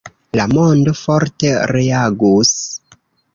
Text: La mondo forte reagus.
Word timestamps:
La 0.37 0.45
mondo 0.53 0.93
forte 1.01 1.51
reagus. 1.73 2.55